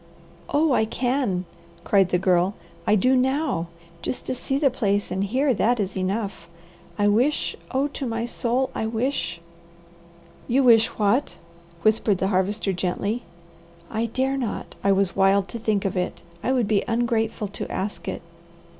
"Oh 0.49 0.73
I 0.73 0.85
can!" 0.85 1.45
cried 1.83 2.09
the 2.09 2.17
Girl; 2.17 2.55
"I 2.87 2.95
do 2.95 3.15
now! 3.15 3.67
Just 4.01 4.25
to 4.25 4.33
see 4.33 4.57
the 4.57 4.71
place 4.71 5.11
and 5.11 5.23
hear 5.23 5.53
that 5.53 5.79
is 5.79 5.95
enough. 5.95 6.47
I 6.97 7.07
wish, 7.07 7.55
oh 7.69 7.87
to 7.89 8.07
my 8.07 8.25
soul 8.25 8.71
I 8.73 8.87
wish" 8.87 9.39
"You 10.57 10.63
wish 10.63 10.87
what?" 10.87 11.37
whispered 11.83 12.17
the 12.17 12.29
Harvester 12.29 12.73
gently. 12.73 13.21
"I 13.91 14.07
dare 14.07 14.37
not! 14.37 14.73
I 14.83 14.91
was 14.91 15.15
wild 15.15 15.47
to 15.49 15.59
think 15.59 15.85
of 15.85 15.95
it. 15.95 16.23
I 16.41 16.51
would 16.51 16.67
be 16.67 16.83
ungrateful 16.87 17.49
to 17.49 17.71
ask 17.71 18.07
it." 18.07 18.23